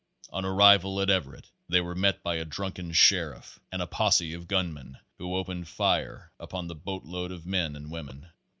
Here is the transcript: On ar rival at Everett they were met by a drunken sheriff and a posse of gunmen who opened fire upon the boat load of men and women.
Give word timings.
On 0.31 0.43
ar 0.45 0.55
rival 0.55 0.99
at 0.99 1.11
Everett 1.11 1.51
they 1.69 1.79
were 1.79 1.93
met 1.93 2.23
by 2.23 2.37
a 2.37 2.43
drunken 2.43 2.91
sheriff 2.91 3.59
and 3.71 3.83
a 3.83 3.85
posse 3.85 4.33
of 4.33 4.47
gunmen 4.47 4.97
who 5.19 5.35
opened 5.35 5.67
fire 5.67 6.31
upon 6.39 6.65
the 6.65 6.73
boat 6.73 7.03
load 7.05 7.31
of 7.31 7.45
men 7.45 7.75
and 7.75 7.91
women. 7.91 8.29